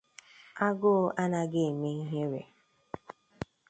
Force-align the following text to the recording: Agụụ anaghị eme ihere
Agụụ 0.65 1.05
anaghị 1.21 1.61
eme 1.69 1.89
ihere 2.01 2.41